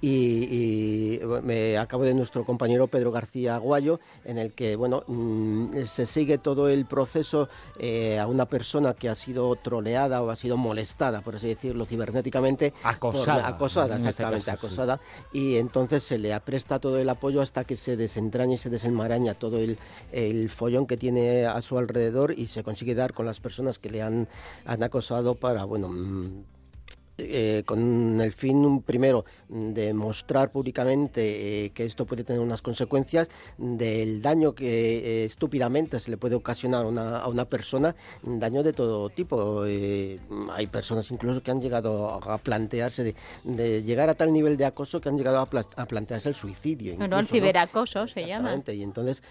y, 0.00 1.20
me 1.42 1.78
acabo 1.78 2.04
de 2.04 2.14
nuestro 2.14 2.44
compañero 2.44 2.86
Pedro 2.86 3.12
García 3.12 3.56
Aguayo, 3.56 4.00
en 4.24 4.38
el 4.38 4.52
que 4.52 4.76
bueno 4.76 5.04
mm, 5.06 5.84
se 5.86 6.06
sigue 6.06 6.38
todo 6.38 6.68
el 6.68 6.84
proceso 6.86 7.48
eh, 7.78 8.18
a 8.18 8.26
una 8.26 8.46
persona 8.46 8.94
que 8.94 9.08
ha 9.08 9.14
sido 9.14 9.54
troleada 9.56 10.22
o 10.22 10.30
ha 10.30 10.36
sido 10.36 10.56
molestada, 10.56 11.22
por 11.22 11.36
así 11.36 11.48
decirlo, 11.48 11.84
cibernéticamente. 11.86 12.74
Acosada. 12.82 13.46
acosada, 13.46 13.96
este 13.96 14.08
exactamente, 14.08 14.50
acosada. 14.50 15.00
Y 15.32 15.56
entonces 15.56 16.02
se 16.02 16.18
le 16.18 16.34
apresta 16.34 16.78
todo 16.78 16.98
el 16.98 17.08
apoyo 17.08 17.40
hasta 17.40 17.64
que 17.64 17.76
se 17.76 17.96
desentraña 17.96 18.54
y 18.54 18.58
se 18.58 18.70
desenmaraña 18.70 19.34
todo 19.34 19.58
el, 19.58 19.78
el 20.12 20.50
follón 20.50 20.86
que 20.86 20.96
tiene 20.96 21.46
a 21.46 21.60
su 21.62 21.78
alrededor 21.78 22.32
y 22.36 22.48
se 22.48 22.62
consigue 22.62 22.94
dar 22.94 23.14
con 23.14 23.26
las 23.26 23.40
personas 23.40 23.78
que 23.78 23.90
le 23.90 24.02
han, 24.02 24.28
han 24.64 24.82
acosado 24.82 25.34
para, 25.34 25.64
bueno, 25.64 25.88
mm, 25.88 26.55
eh, 27.18 27.62
con 27.64 28.20
el 28.20 28.32
fin, 28.32 28.82
primero, 28.82 29.24
de 29.48 29.94
mostrar 29.94 30.50
públicamente 30.50 31.64
eh, 31.64 31.70
que 31.70 31.86
esto 31.86 32.04
puede 32.04 32.24
tener 32.24 32.42
unas 32.42 32.60
consecuencias 32.60 33.28
del 33.56 34.20
daño 34.20 34.54
que 34.54 35.22
eh, 35.22 35.24
estúpidamente 35.24 35.98
se 35.98 36.10
le 36.10 36.18
puede 36.18 36.34
ocasionar 36.34 36.84
a 36.84 37.28
una 37.28 37.44
persona, 37.46 37.96
daño 38.22 38.62
de 38.62 38.74
todo 38.74 39.08
tipo. 39.08 39.62
hay 39.62 40.66
personas 40.70 41.10
incluso 41.10 41.42
que 41.42 41.50
han 41.50 41.60
llegado 41.60 42.20
a 42.22 42.36
plantearse 42.36 43.14
de, 43.44 43.82
llegar 43.82 44.10
a 44.10 44.14
tal 44.14 44.30
nivel 44.30 44.58
de 44.58 44.66
acoso 44.66 45.00
que 45.00 45.08
han 45.08 45.16
llegado 45.16 45.38
a, 45.38 45.86
plantearse 45.86 46.28
el 46.28 46.34
suicidio. 46.34 46.96
bueno, 46.96 47.18
el 47.18 47.26
ciberacoso 47.26 48.06
se 48.06 48.26
llama. 48.26 48.54
Y 48.66 48.82
entonces, 48.82 49.22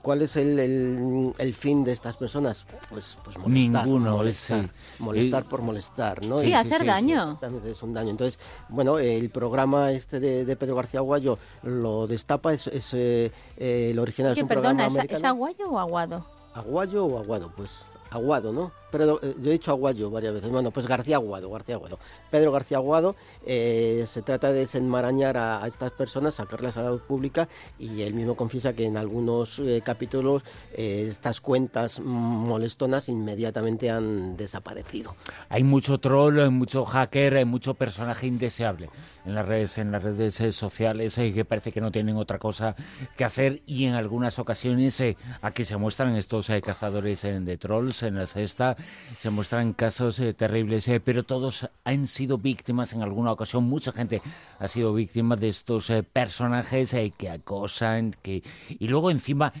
¿cuál 0.00 0.22
es 0.22 0.36
el, 0.36 1.34
el, 1.36 1.54
fin 1.54 1.84
de 1.84 1.92
estas 1.92 2.16
personas? 2.16 2.64
Pues, 2.88 3.18
pues 3.22 3.36
molestar. 3.36 3.84
Ninguno, 3.86 4.16
molestar, 4.16 4.70
molestar 4.98 5.44
por 5.44 5.60
molestar, 5.60 6.24
¿no? 6.24 6.40
Hacer 6.62 6.86
daño. 6.86 7.38
es 7.64 7.82
un 7.82 7.94
daño. 7.94 8.10
Entonces, 8.10 8.38
bueno, 8.68 8.98
el 8.98 9.30
programa 9.30 9.92
este 9.92 10.20
de, 10.20 10.56
Pedro 10.56 10.76
García 10.76 11.00
Aguayo 11.00 11.38
lo 11.62 12.06
destapa, 12.06 12.52
es, 12.52 12.66
es 12.68 12.94
eh, 12.94 13.30
el 13.56 13.98
original 13.98 14.32
es 14.32 14.42
un 14.42 14.48
perdona, 14.48 14.86
programa 14.86 15.04
¿es, 15.04 15.18
¿es 15.18 15.24
aguayo 15.24 15.70
o 15.70 15.78
aguado? 15.78 16.24
¿Aguayo 16.54 17.06
o 17.06 17.18
aguado? 17.18 17.50
Pues 17.56 17.84
Aguado, 18.12 18.52
¿no? 18.52 18.72
Pero 18.92 19.18
eh, 19.22 19.34
yo 19.40 19.50
he 19.50 19.54
dicho 19.54 19.70
Aguayo 19.70 20.10
varias 20.10 20.34
veces. 20.34 20.50
Bueno, 20.50 20.70
pues 20.70 20.86
García 20.86 21.16
Aguado, 21.16 21.50
García 21.50 21.76
Aguado. 21.76 21.98
Pedro 22.30 22.52
García 22.52 22.76
Aguado, 22.76 23.16
eh, 23.44 24.04
se 24.06 24.22
trata 24.22 24.52
de 24.52 24.60
desenmarañar 24.60 25.36
a, 25.36 25.66
estas 25.66 25.90
personas, 25.92 26.34
sacarlas 26.34 26.76
a 26.76 26.82
la 26.82 26.90
luz 26.90 27.02
pública 27.02 27.48
y 27.78 28.02
él 28.02 28.12
mismo 28.14 28.36
confiesa 28.36 28.74
que 28.74 28.84
en 28.84 28.96
algunos 28.96 29.58
eh, 29.58 29.82
capítulos 29.84 30.44
estas 30.74 31.40
cuentas 31.40 32.00
molestonas 32.00 33.08
inmediatamente 33.08 33.90
han 33.90 34.36
desaparecido. 34.36 35.16
Hay 35.48 35.64
mucho 35.64 35.98
troll, 35.98 36.50
mucho 36.50 36.84
hacker, 36.84 37.36
hay 37.36 37.44
mucho 37.46 37.74
personaje 37.74 38.26
indeseable 38.26 38.90
en 39.24 39.34
las 39.34 39.46
redes, 39.46 39.78
en 39.78 39.90
las 39.90 40.02
redes 40.02 40.34
sociales 40.54 41.14
que 41.14 41.44
parece 41.46 41.72
que 41.72 41.80
no 41.80 41.90
tienen 41.90 42.16
otra 42.16 42.38
cosa 42.38 42.76
que 43.16 43.24
hacer 43.24 43.62
y 43.64 43.86
en 43.86 43.94
algunas 43.94 44.38
ocasiones 44.38 45.02
aquí 45.40 45.64
se 45.64 45.76
muestran 45.76 46.14
estos 46.16 46.48
cazadores 46.62 47.22
de 47.22 47.56
trolls 47.56 48.02
en 48.02 48.16
la 48.16 48.26
sexta 48.26 48.76
se 49.18 49.30
muestran 49.30 49.72
casos 49.72 50.18
eh, 50.18 50.34
terribles, 50.34 50.88
eh, 50.88 50.98
pero 50.98 51.22
todos 51.22 51.68
han 51.84 52.06
sido 52.06 52.38
víctimas 52.38 52.92
en 52.92 53.02
alguna 53.02 53.30
ocasión. 53.32 53.64
Mucha 53.64 53.92
gente 53.92 54.20
ha 54.58 54.66
sido 54.66 54.92
víctima 54.94 55.36
de 55.36 55.48
estos 55.48 55.90
eh, 55.90 56.02
personajes 56.02 56.94
que 57.16 57.30
acosan, 57.30 58.16
que 58.20 58.42
y 58.68 58.88
luego 58.88 59.10
encima 59.10 59.52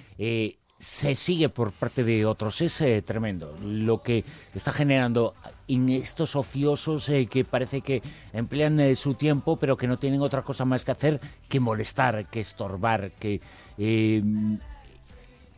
se 0.78 1.14
sigue 1.14 1.48
por 1.48 1.70
parte 1.70 2.02
de 2.02 2.26
otros. 2.26 2.60
Es 2.60 2.82
tremendo 3.04 3.56
lo 3.62 4.02
que 4.02 4.24
está 4.52 4.72
generando 4.72 5.34
en 5.68 5.88
estos 5.90 6.34
ofiosos 6.34 7.06
que 7.30 7.44
parece 7.44 7.82
que 7.82 8.02
emplean 8.32 8.96
su 8.96 9.14
tiempo, 9.14 9.56
pero 9.56 9.76
que 9.76 9.86
no 9.86 9.98
tienen 9.98 10.22
otra 10.22 10.42
cosa 10.42 10.64
más 10.64 10.84
que 10.84 10.90
hacer 10.90 11.20
que 11.48 11.60
molestar, 11.60 12.28
que 12.28 12.40
estorbar, 12.40 13.12
que 13.12 13.40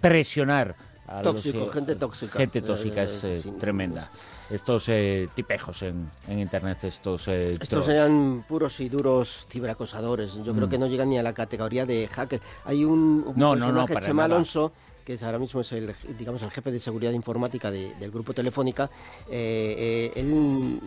presionar 0.03 0.77
Tóxico, 1.23 1.69
gente 1.69 1.97
tóxica. 1.97 2.39
Gente 2.39 2.63
tóxica 2.63 3.03
es 3.03 3.25
eh, 3.25 3.43
tremenda. 3.59 4.11
Estos 4.51 4.89
eh, 4.89 5.29
tipejos 5.35 5.83
en, 5.83 6.11
internet, 6.29 6.85
estos... 6.85 7.29
Eh, 7.29 7.53
estos 7.53 7.87
serían 7.87 8.45
puros 8.47 8.81
y 8.81 8.89
duros 8.89 9.47
ciberacosadores. 9.51 10.35
Yo 10.43 10.55
creo 10.55 10.67
mm. 10.67 10.71
que 10.71 10.79
no 10.79 10.87
llegan 10.87 11.11
ni 11.11 11.19
a 11.19 11.23
la 11.23 11.33
categoría 11.33 11.87
de 11.87 12.09
hacker. 12.09 12.41
Hay 12.65 12.85
un, 12.85 13.33
no, 13.37 13.57
no, 13.57 13.73
no, 13.73 13.87
Chema 14.01 14.25
Alonso, 14.25 14.73
que 15.05 15.15
es 15.15 15.23
ahora 15.23 15.39
mismo 15.39 15.61
es 15.61 15.73
el, 15.73 15.95
digamos, 16.19 16.43
el 16.43 16.51
jefe 16.51 16.71
de 16.71 16.79
seguridad 16.79 17.13
informática 17.13 17.71
del 17.71 18.11
grupo 18.11 18.33
Telefónica. 18.33 18.91
él 19.31 20.81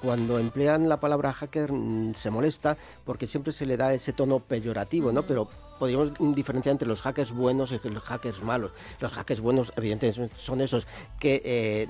cuando 0.00 0.38
emplean 0.38 0.88
la 0.88 1.00
palabra 1.00 1.32
hacker 1.32 1.72
mm, 1.72 2.14
se 2.14 2.30
molesta 2.30 2.76
porque 3.04 3.26
siempre 3.26 3.52
se 3.52 3.66
le 3.66 3.76
da 3.76 3.92
ese 3.92 4.12
tono 4.12 4.40
peyorativo, 4.40 5.12
¿no? 5.12 5.22
Pero 5.22 5.48
podríamos 5.78 6.12
diferenciar 6.34 6.72
entre 6.72 6.88
los 6.88 7.02
hackers 7.02 7.32
buenos 7.32 7.72
y 7.72 7.88
los 7.88 8.02
hackers 8.02 8.42
malos. 8.42 8.72
Los 9.00 9.12
hackers 9.12 9.40
buenos, 9.40 9.72
evidentemente, 9.76 10.30
son 10.36 10.60
esos 10.60 10.86
que 11.18 11.42
eh, 11.44 11.86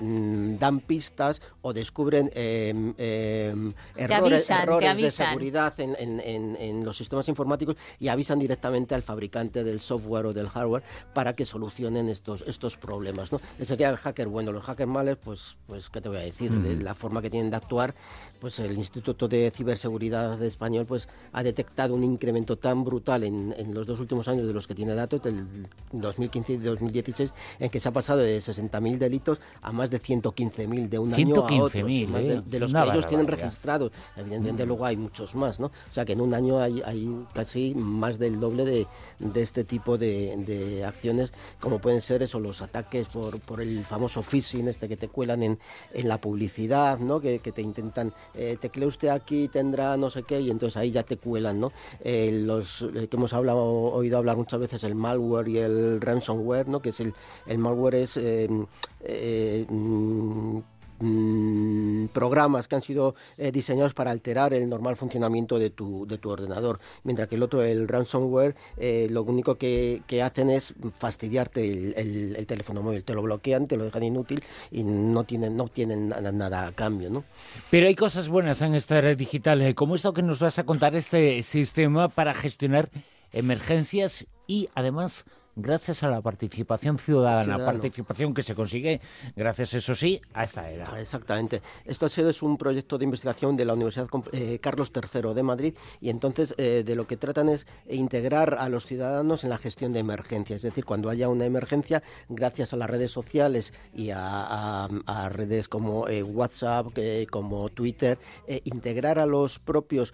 dan 0.59 0.79
pistas 0.79 1.41
o 1.61 1.73
descubren 1.73 2.31
em, 2.33 2.93
em, 2.97 3.73
errores, 3.95 4.47
de 4.47 5.11
seguridad 5.11 5.73
en, 5.79 6.85
los 6.85 6.97
sistemas 6.97 7.27
informáticos 7.27 7.75
y 7.99 8.07
avisan 8.07 8.39
directamente 8.39 8.95
al 8.95 9.03
fabricante 9.03 9.63
del 9.63 9.79
software 9.81 10.27
o 10.27 10.33
del 10.33 10.49
hardware 10.49 10.83
para 11.13 11.35
que 11.35 11.45
solucionen 11.45 12.09
estos, 12.09 12.43
estos 12.47 12.77
problemas. 12.77 13.31
¿no? 13.31 13.41
Ese 13.57 13.65
sería 13.65 13.89
el 13.89 13.97
hacker 13.97 14.27
bueno. 14.27 14.51
Los 14.51 14.63
hackers 14.63 14.89
malos, 14.89 15.17
pues, 15.23 15.57
pues 15.67 15.89
¿qué 15.89 16.01
te 16.01 16.09
voy 16.09 16.19
a 16.19 16.21
decir? 16.21 16.51
La 16.81 16.95
forma 16.95 17.21
que 17.21 17.29
tienen 17.29 17.49
de 17.49 17.57
actuar, 17.57 17.93
pues 18.39 18.59
el 18.59 18.77
Instituto 18.77 19.27
de 19.27 19.51
Ciberseguridad 19.51 20.37
de 20.37 20.47
Español 20.47 20.85
pues, 20.85 21.07
ha 21.31 21.43
detectado 21.43 21.93
un 21.93 22.03
incremento 22.03 22.57
tan 22.57 22.83
brutal 22.83 23.23
en, 23.23 23.53
en 23.57 23.73
los 23.73 23.78
dos 23.85 23.99
últimos 23.99 24.27
años 24.27 24.47
de 24.47 24.53
los 24.53 24.67
que 24.67 24.75
tiene 24.75 24.93
datos, 24.95 25.21
del 25.21 25.45
2015 25.91 26.53
y 26.53 26.57
2016, 26.57 27.33
en 27.59 27.69
que 27.69 27.79
se 27.79 27.89
ha 27.89 27.91
pasado 27.91 28.19
de 28.19 28.39
60.000 28.39 28.97
delitos 28.97 29.39
a 29.61 29.71
más 29.71 29.89
de 29.89 30.01
115.000 30.01 30.89
de 30.89 30.99
un 30.99 31.13
año 31.13 31.35
a 31.35 31.63
otro. 31.63 31.87
¿eh? 31.87 32.41
de, 32.45 32.59
los 32.59 32.73
que 32.73 32.79
ellos 32.79 33.07
tienen 33.07 33.27
registrados. 33.27 33.91
Evidentemente 34.15 34.65
mm. 34.65 34.67
luego 34.67 34.85
hay 34.85 34.97
muchos 34.97 35.35
más, 35.35 35.59
¿no? 35.59 35.67
O 35.67 35.93
sea 35.93 36.05
que 36.05 36.13
en 36.13 36.21
un 36.21 36.33
año 36.33 36.59
hay, 36.59 36.81
hay 36.85 37.25
casi 37.33 37.73
más 37.75 38.19
del 38.19 38.39
doble 38.39 38.65
de, 38.65 38.87
de 39.19 39.41
este 39.41 39.63
tipo 39.63 39.97
de, 39.97 40.35
de, 40.45 40.85
acciones, 40.85 41.31
como 41.59 41.79
pueden 41.79 42.01
ser 42.01 42.23
eso, 42.23 42.39
los 42.39 42.61
ataques 42.61 43.07
por, 43.07 43.39
por 43.39 43.61
el 43.61 43.85
famoso 43.85 44.23
phishing, 44.23 44.67
este 44.67 44.87
que 44.87 44.97
te 44.97 45.07
cuelan 45.07 45.43
en, 45.43 45.59
en 45.93 46.07
la 46.07 46.19
publicidad, 46.19 46.99
¿no? 46.99 47.19
Que, 47.19 47.39
que 47.39 47.51
te 47.51 47.61
intentan, 47.61 48.13
eh, 48.33 48.57
teclee 48.59 48.85
usted 48.85 49.09
aquí, 49.09 49.47
tendrá 49.47 49.97
no 49.97 50.09
sé 50.09 50.23
qué, 50.23 50.39
y 50.39 50.49
entonces 50.49 50.77
ahí 50.77 50.91
ya 50.91 51.03
te 51.03 51.17
cuelan, 51.17 51.59
¿no? 51.59 51.71
Eh, 52.01 52.41
los 52.45 52.81
eh, 52.81 53.07
que 53.07 53.17
hemos 53.17 53.33
hablado, 53.33 53.59
oído 53.71 54.17
hablar 54.17 54.37
muchas 54.37 54.59
veces, 54.59 54.83
el 54.83 54.95
malware 54.95 55.47
y 55.47 55.57
el 55.57 56.01
ransomware, 56.01 56.67
¿no? 56.67 56.81
Que 56.81 56.89
es 56.89 56.99
el, 56.99 57.13
el 57.47 57.57
malware 57.57 57.95
es 57.95 58.17
eh, 58.17 59.65
mm, 59.69 60.59
Mm, 61.01 62.07
programas 62.07 62.67
que 62.67 62.75
han 62.75 62.81
sido 62.81 63.15
eh, 63.37 63.53
diseñados 63.53 63.93
para 63.93 64.11
alterar 64.11 64.53
el 64.53 64.67
normal 64.67 64.97
funcionamiento 64.97 65.57
de 65.57 65.69
tu, 65.69 66.05
de 66.05 66.17
tu 66.17 66.29
ordenador, 66.29 66.79
mientras 67.03 67.29
que 67.29 67.35
el 67.35 67.43
otro, 67.43 67.63
el 67.63 67.87
ransomware, 67.87 68.55
eh, 68.75 69.07
lo 69.09 69.23
único 69.23 69.55
que, 69.55 70.01
hacen 70.21 70.49
es 70.49 70.73
fastidiarte 70.95 71.97
el, 71.97 72.45
teléfono 72.45 72.81
móvil, 72.81 73.05
te 73.05 73.13
lo 73.13 73.21
bloquean, 73.21 73.67
te 73.67 73.77
lo 73.77 73.85
dejan 73.85 74.03
inútil 74.03 74.43
y 74.71 74.83
no 74.83 75.23
tienen, 75.23 75.55
no 75.55 75.69
tienen 75.69 76.09
nada, 76.09 76.67
a 76.67 76.71
cambio. 76.73 77.09
¿no? 77.09 77.23
Pero 77.71 77.87
hay 77.87 77.95
cosas 77.95 78.27
buenas 78.27 78.61
en 78.61 78.75
esta 78.75 78.99
red 78.99 79.17
digital, 79.17 79.61
eh, 79.61 79.75
como 79.75 79.95
esto 79.95 80.11
que 80.11 80.21
nos 80.21 80.39
vas 80.39 80.59
a 80.59 80.65
contar, 80.65 80.95
este 80.95 81.41
sistema 81.43 82.09
para 82.09 82.33
gestionar 82.33 82.89
emergencias 83.31 84.25
y 84.47 84.69
además 84.75 85.25
gracias 85.61 86.03
a 86.03 86.09
la 86.09 86.21
participación 86.21 86.97
ciudadana, 86.97 87.57
participación 87.57 88.33
que 88.33 88.43
se 88.43 88.55
consigue 88.55 89.01
gracias, 89.35 89.73
eso 89.73 89.95
sí, 89.95 90.21
a 90.33 90.43
esta 90.43 90.69
era. 90.69 90.99
Exactamente. 90.99 91.61
Esto 91.85 92.05
ha 92.05 92.09
sido 92.09 92.29
es 92.29 92.41
un 92.41 92.57
proyecto 92.57 92.97
de 92.97 93.05
investigación 93.05 93.57
de 93.57 93.65
la 93.65 93.73
Universidad 93.73 94.07
eh, 94.31 94.59
Carlos 94.61 94.91
III 94.95 95.33
de 95.33 95.43
Madrid 95.43 95.73
y 95.99 96.09
entonces 96.09 96.55
eh, 96.57 96.83
de 96.85 96.95
lo 96.95 97.07
que 97.07 97.17
tratan 97.17 97.49
es 97.49 97.67
integrar 97.89 98.57
a 98.59 98.69
los 98.69 98.85
ciudadanos 98.85 99.43
en 99.43 99.49
la 99.49 99.57
gestión 99.57 99.91
de 99.93 99.99
emergencias. 99.99 100.57
Es 100.57 100.63
decir, 100.63 100.85
cuando 100.85 101.09
haya 101.09 101.29
una 101.29 101.45
emergencia, 101.45 102.03
gracias 102.29 102.73
a 102.73 102.77
las 102.77 102.89
redes 102.89 103.11
sociales 103.11 103.73
y 103.93 104.11
a, 104.13 104.87
redes 105.31 105.67
como 105.67 106.07
eh, 106.07 106.23
WhatsApp, 106.23 106.87
como 107.29 107.69
Twitter, 107.69 108.17
integrar 108.63 109.19
a 109.19 109.25
los 109.25 109.59
propios 109.59 110.13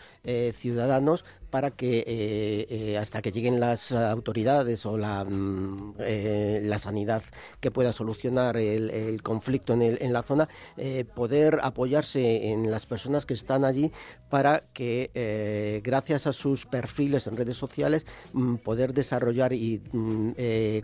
ciudadanos 0.53 1.23
para 1.55 1.71
que 1.71 2.97
hasta 2.99 3.21
que 3.21 3.31
lleguen 3.31 3.61
las 3.61 3.93
autoridades 3.93 4.85
o 4.85 4.97
la 4.97 5.15
Mm, 5.23 5.93
eh, 5.99 6.59
la 6.63 6.79
sanidad 6.79 7.23
que 7.59 7.71
pueda 7.71 7.93
solucionar 7.93 8.57
el, 8.57 9.21
conflicto 9.21 9.73
en, 9.73 10.13
la 10.13 10.23
zona, 10.23 10.49
eh, 10.77 11.05
poder 11.05 11.59
apoyarse 11.63 12.51
en 12.51 12.71
las 12.71 12.85
personas 12.85 13.25
que 13.25 13.33
están 13.33 13.63
allí 13.63 13.91
para 14.29 14.63
que, 14.73 15.11
eh, 15.13 15.81
gracias 15.83 16.27
a 16.27 16.33
sus 16.33 16.65
perfiles 16.65 17.27
en 17.27 17.37
redes 17.37 17.57
sociales, 17.57 18.05
mm, 18.33 18.55
poder 18.55 18.93
desarrollar 18.93 19.53
y 19.53 19.81
mm, 19.91 20.31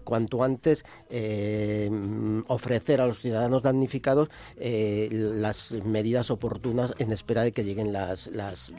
cuanto 0.03 0.43
antes 0.43 0.83
ofrecer 2.47 3.01
a 3.01 3.07
los 3.07 3.19
ciudadanos 3.19 3.63
damnificados 3.63 4.29
las 4.57 5.71
medidas 5.83 6.31
oportunas 6.31 6.93
en 6.99 7.11
espera 7.11 7.43
de 7.43 7.51
que 7.51 7.63
lleguen 7.63 7.91
las, 7.91 8.27
las, 8.27 8.73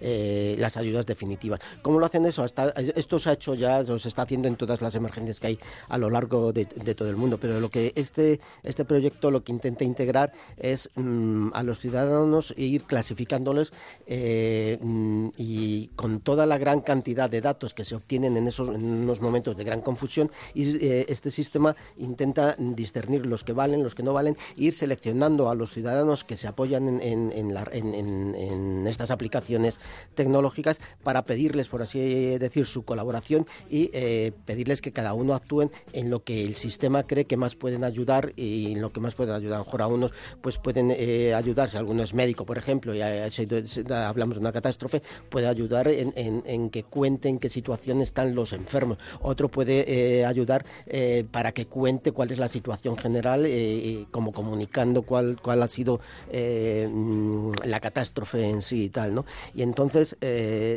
las 0.00 0.76
ayudas 0.76 1.06
definitivas. 1.08 1.58
¿Cómo 1.82 1.98
lo 1.98 2.06
hacen 2.06 2.24
eso? 2.26 2.44
Esto 2.44 3.18
se 3.18 3.30
ha 3.30 3.32
hecho 3.32 3.54
ya, 3.54 3.84
se 3.84 4.08
está 4.08 4.22
haciendo 4.22 4.46
en 4.46 4.56
todas 4.56 4.80
las 4.80 4.94
emergencias 4.94 5.40
que 5.40 5.48
hay 5.48 5.58
a 5.88 5.98
lo 5.98 6.10
largo 6.10 6.52
de, 6.52 6.66
todo 6.66 7.10
el 7.10 7.16
mundo. 7.16 7.38
Pero 7.40 7.58
lo 7.58 7.70
que 7.70 7.92
este, 7.96 8.40
este 8.62 8.84
proyecto 8.84 9.30
lo 9.30 9.42
que 9.42 9.50
intenta 9.52 9.84
integrar 9.84 10.32
es 10.56 10.90
mm, 10.94 11.48
a 11.54 11.62
los 11.62 11.80
ciudadanos 11.80 12.54
e 12.56 12.64
ir 12.64 12.82
clasificándolos 12.82 13.72
eh, 14.06 14.78
mm, 14.80 15.28
y 15.36 15.88
con 15.96 16.20
toda 16.20 16.46
la 16.46 16.58
gran 16.58 16.80
cantidad 16.80 17.28
de 17.28 17.40
datos 17.40 17.74
que 17.74 17.84
se 17.84 17.96
obtienen 17.96 18.36
en 18.36 18.46
esos 18.46 18.68
en 18.68 18.84
unos 18.84 19.20
momentos 19.20 19.56
de 19.56 19.64
gran 19.64 19.80
confusión 19.80 20.30
y 20.54 20.84
eh, 20.84 21.06
este 21.08 21.30
sistema 21.30 21.74
intenta 21.96 22.54
discernir 22.58 23.26
los 23.26 23.42
que 23.42 23.52
valen, 23.52 23.82
los 23.82 23.94
que 23.94 24.02
no 24.02 24.12
valen, 24.12 24.36
e 24.56 24.64
ir 24.64 24.74
seleccionando 24.74 25.50
a 25.50 25.54
los 25.54 25.72
ciudadanos 25.72 26.24
que 26.24 26.36
se 26.36 26.46
apoyan 26.46 27.00
en 27.00 28.86
estas 28.86 29.10
aplicaciones 29.10 29.80
tecnológicas 30.14 30.78
para 31.02 31.24
pedirles, 31.24 31.68
por 31.68 31.82
así 31.82 32.38
decir, 32.38 32.66
su 32.66 32.84
colaboración 32.84 33.46
y 33.70 33.90
eh, 33.92 34.32
pedirles 34.44 34.82
que 34.82 34.92
cada 34.92 35.14
uno 35.14 35.34
actúen 35.34 35.70
en 35.92 36.10
lo 36.10 36.24
que 36.24 36.44
el 36.44 36.54
sistema 36.54 37.06
cree 37.06 37.24
que 37.24 37.36
más 37.36 37.54
pueden 37.54 37.84
ayudar 37.84 38.32
y 38.36 38.72
en 38.72 38.80
lo 38.80 38.92
que 38.92 39.00
más 39.00 39.14
pueden 39.14 39.34
ayudar. 39.34 39.56
A 39.56 39.58
lo 39.58 39.64
mejor 39.64 39.82
a 39.82 39.86
unos 39.86 40.12
pues 40.40 40.58
pueden 40.58 40.90
eh, 40.90 41.34
ayudar, 41.34 41.70
si 41.70 41.76
alguno 41.76 42.02
es 42.02 42.14
médico, 42.14 42.44
por 42.44 42.58
ejemplo, 42.58 42.94
y 42.94 43.00
hablamos 43.00 44.36
de 44.36 44.40
una 44.40 44.52
catástrofe, 44.52 45.02
puede 45.28 45.46
ayudar 45.46 45.88
en, 45.88 46.70
que 46.70 46.84
cuente 46.84 47.28
en 47.28 47.38
qué 47.38 47.48
situación 47.48 48.00
están 48.00 48.34
los 48.34 48.52
enfermos. 48.52 48.98
Otro 49.20 49.48
puede 49.48 50.18
eh, 50.20 50.24
ayudar 50.24 50.64
eh, 50.86 51.24
para 51.30 51.52
que 51.52 51.66
cuente 51.66 52.12
cuál 52.12 52.30
es 52.30 52.38
la 52.38 52.48
situación 52.48 52.96
general, 52.96 53.46
como 54.10 54.32
comunicando 54.32 55.02
cuál, 55.02 55.40
cuál 55.40 55.62
ha 55.62 55.68
sido 55.68 56.00
mm, 56.32 57.52
la 57.64 57.80
catástrofe 57.80 58.48
en 58.48 58.62
sí 58.62 58.84
y 58.84 58.88
tal, 58.88 59.14
¿no? 59.14 59.24
Y 59.54 59.62
entonces 59.62 60.16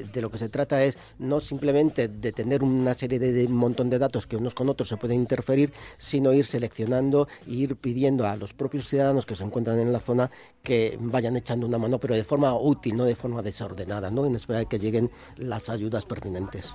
de 0.04 0.22
lo 0.22 0.30
que 0.30 0.38
se 0.38 0.50
trata 0.50 0.84
es 0.84 0.98
no 1.20 1.40
simplemente 1.40 2.08
de 2.08 2.32
tener 2.32 2.64
una 2.64 2.94
serie 2.94 3.20
de, 3.20 3.48
montón 3.48 3.90
de 3.90 4.00
datos 4.00 4.28
que 4.28 4.36
unos 4.36 4.54
con 4.54 4.70
otros 4.70 4.90
se 4.90 4.98
pueden 4.98 5.18
interferir, 5.18 5.74
sino 5.98 6.34
ir 6.34 6.46
seleccionando 6.46 7.28
e 7.48 7.52
ir 7.52 7.76
pidiendo 7.76 8.28
a 8.28 8.36
los 8.36 8.54
propios 8.54 8.88
ciudadanos 8.88 9.26
que 9.26 9.36
se 9.36 9.44
encuentran 9.44 9.80
en 9.80 9.92
la 9.92 10.00
zona 10.00 10.32
que 10.64 10.98
vayan 11.00 11.36
echando 11.36 11.66
una 11.66 11.78
mano, 11.78 12.00
pero 12.00 12.16
de 12.16 12.24
forma 12.24 12.54
útil, 12.54 12.96
no 12.96 13.06
de 13.06 13.16
forma 13.16 13.42
desordenada, 13.42 14.12
¿no? 14.12 14.26
en 14.26 14.36
espera 14.36 14.60
de 14.60 14.66
que 14.68 14.80
lleguen 14.80 15.10
las 15.38 15.70
ayudas 15.70 16.06
pertinentes. 16.06 16.74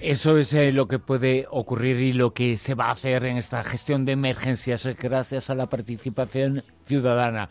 Eso 0.00 0.36
es 0.38 0.52
eh, 0.52 0.72
lo 0.72 0.88
que 0.88 0.98
puede 0.98 1.46
ocurrir 1.50 2.00
y 2.00 2.12
lo 2.12 2.34
que 2.34 2.56
se 2.56 2.74
va 2.74 2.86
a 2.86 2.92
hacer 2.92 3.24
en 3.24 3.36
esta 3.36 3.64
gestión 3.64 4.04
de 4.04 4.12
emergencias 4.12 4.86
eh, 4.86 4.96
gracias 4.98 5.50
a 5.50 5.54
la 5.54 5.68
participación 5.68 6.62
ciudadana. 6.86 7.48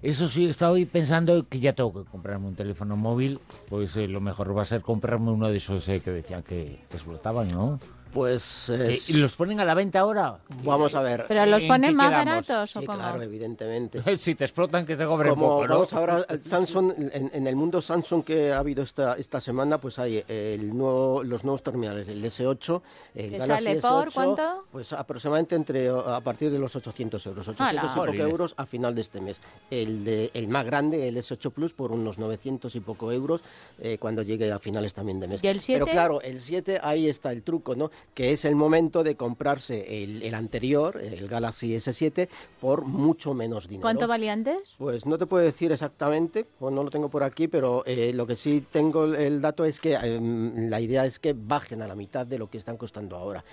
Eso 0.00 0.28
sí, 0.28 0.46
estaba 0.46 0.72
hoy 0.72 0.84
pensando 0.86 1.48
que 1.48 1.58
ya 1.58 1.72
tengo 1.72 1.92
que 1.92 2.08
comprarme 2.08 2.46
un 2.46 2.54
teléfono 2.54 2.96
móvil, 2.96 3.40
pues 3.68 3.96
eh, 3.96 4.06
lo 4.06 4.20
mejor 4.20 4.56
va 4.56 4.62
a 4.62 4.64
ser 4.64 4.80
comprarme 4.80 5.30
uno 5.30 5.48
de 5.48 5.56
esos 5.56 5.84
que 5.86 6.10
decían 6.10 6.42
que 6.44 6.78
explotaban, 6.92 7.48
¿no? 7.48 7.80
Pues 8.12 8.70
¿Y 9.08 9.14
los 9.14 9.36
ponen 9.36 9.60
a 9.60 9.64
la 9.64 9.74
venta 9.74 10.00
ahora? 10.00 10.38
Vamos 10.64 10.94
a 10.94 11.02
ver. 11.02 11.26
¿Pero 11.28 11.46
los 11.46 11.64
ponen 11.64 11.94
más 11.94 12.10
baratos 12.10 12.76
o 12.76 12.80
sí, 12.80 12.86
claro, 12.86 13.22
evidentemente. 13.22 14.02
si 14.18 14.34
te 14.34 14.44
explotan, 14.44 14.86
que 14.86 14.96
te 14.96 15.04
cobren 15.04 15.34
poco, 15.34 15.66
¿no? 15.66 15.74
Vamos 15.74 15.92
ahora, 15.92 16.26
Samsung, 16.42 16.92
en, 17.12 17.46
el 17.46 17.56
mundo 17.56 17.80
Samsung 17.80 18.24
que 18.24 18.52
ha 18.52 18.58
habido 18.58 18.82
esta, 18.82 19.14
esta 19.14 19.40
semana, 19.40 19.78
pues 19.78 19.98
hay 19.98 20.24
el 20.28 20.76
nuevo, 20.76 21.22
los 21.22 21.44
nuevos 21.44 21.62
terminales, 21.62 22.08
el 22.08 22.24
S8, 22.24 22.82
el 23.14 23.30
Galaxy 23.38 23.64
sale 23.64 23.80
S8, 23.80 24.04
por 24.04 24.12
cuánto? 24.12 24.64
Pues 24.72 24.92
aproximadamente 24.92 25.54
entre 25.54 25.88
a 25.88 26.20
partir 26.20 26.50
de 26.50 26.58
los 26.58 26.74
800 26.74 27.26
euros, 27.26 27.48
800 27.48 27.84
y 27.84 27.98
poco 27.98 28.12
euros 28.14 28.54
a 28.56 28.66
final 28.66 28.94
de 28.94 29.00
este 29.00 29.20
mes. 29.20 29.40
El, 29.70 30.04
de, 30.04 30.30
el 30.34 30.48
más 30.48 30.64
grande, 30.64 31.08
el 31.08 31.16
S8 31.16 31.50
Plus, 31.52 31.72
por 31.72 31.92
unos 31.92 32.18
900 32.18 32.74
y 32.74 32.80
poco 32.80 33.12
euros 33.12 33.42
eh, 33.80 33.98
cuando 33.98 34.22
llegue 34.22 34.50
a 34.50 34.58
finales 34.58 34.94
también 34.94 35.20
de 35.20 35.28
mes. 35.28 35.44
¿Y 35.44 35.48
el 35.48 35.60
7? 35.60 35.80
Pero 35.80 35.92
claro, 35.92 36.20
el 36.22 36.40
7, 36.40 36.80
ahí 36.82 37.08
está 37.08 37.32
el 37.32 37.42
truco, 37.42 37.74
¿no? 37.74 37.90
Que 38.14 38.32
es 38.32 38.44
el 38.44 38.56
momento 38.56 39.04
de 39.04 39.16
comprarse 39.16 40.02
el, 40.02 40.34
anterior, 40.34 41.00
el 41.00 41.28
Galaxy 41.28 41.74
S7, 41.74 42.28
por 42.60 42.84
mucho 42.84 43.34
menos 43.34 43.68
dinero. 43.68 43.82
¿Cuánto 43.82 44.08
valía 44.08 44.32
antes? 44.32 44.74
Pues 44.78 45.06
no 45.06 45.18
te 45.18 45.26
puedo 45.26 45.44
decir 45.44 45.72
exactamente, 45.72 46.44
pues 46.44 46.74
no 46.74 46.82
lo 46.82 46.90
tengo 46.90 47.08
por 47.08 47.22
aquí, 47.22 47.48
pero 47.48 47.84
eh, 47.86 48.12
lo 48.14 48.26
que 48.26 48.36
sí 48.36 48.64
tengo 48.70 49.04
el 49.04 49.40
dato 49.40 49.64
es 49.64 49.80
que 49.80 49.94
em, 49.94 50.68
la 50.68 50.80
idea 50.80 51.06
es 51.06 51.18
que 51.18 51.34
bajen 51.34 51.82
a 51.82 51.86
la 51.86 51.94
mitad 51.94 52.26
de 52.26 52.38
lo 52.38 52.50
que 52.50 52.58
están 52.58 52.76
costando 52.76 53.16
ahora. 53.16 53.44